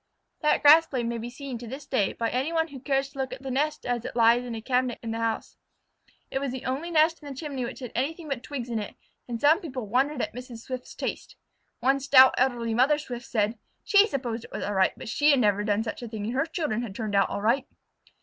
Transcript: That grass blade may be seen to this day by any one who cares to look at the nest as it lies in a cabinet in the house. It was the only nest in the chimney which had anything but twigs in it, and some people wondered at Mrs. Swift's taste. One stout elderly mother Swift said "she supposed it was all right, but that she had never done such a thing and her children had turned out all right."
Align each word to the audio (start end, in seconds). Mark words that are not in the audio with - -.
That 0.41 0.63
grass 0.63 0.87
blade 0.87 1.05
may 1.05 1.19
be 1.19 1.29
seen 1.29 1.59
to 1.59 1.67
this 1.67 1.85
day 1.85 2.13
by 2.13 2.31
any 2.31 2.51
one 2.51 2.69
who 2.69 2.79
cares 2.79 3.09
to 3.09 3.19
look 3.19 3.31
at 3.31 3.43
the 3.43 3.51
nest 3.51 3.85
as 3.85 4.03
it 4.03 4.15
lies 4.15 4.43
in 4.43 4.55
a 4.55 4.59
cabinet 4.61 4.97
in 5.03 5.11
the 5.11 5.19
house. 5.19 5.57
It 6.31 6.39
was 6.39 6.51
the 6.51 6.65
only 6.65 6.89
nest 6.89 7.21
in 7.21 7.29
the 7.29 7.37
chimney 7.39 7.65
which 7.65 7.81
had 7.81 7.91
anything 7.93 8.27
but 8.27 8.41
twigs 8.41 8.67
in 8.71 8.79
it, 8.79 8.95
and 9.27 9.39
some 9.39 9.61
people 9.61 9.85
wondered 9.85 10.23
at 10.23 10.33
Mrs. 10.33 10.61
Swift's 10.61 10.95
taste. 10.95 11.35
One 11.81 11.99
stout 11.99 12.33
elderly 12.39 12.73
mother 12.73 12.97
Swift 12.97 13.27
said 13.27 13.59
"she 13.83 14.07
supposed 14.07 14.43
it 14.45 14.51
was 14.51 14.63
all 14.63 14.73
right, 14.73 14.91
but 14.95 15.01
that 15.01 15.09
she 15.09 15.29
had 15.29 15.39
never 15.39 15.63
done 15.63 15.83
such 15.83 16.01
a 16.01 16.07
thing 16.07 16.25
and 16.25 16.33
her 16.33 16.47
children 16.47 16.81
had 16.81 16.95
turned 16.95 17.13
out 17.13 17.29
all 17.29 17.43
right." 17.43 17.67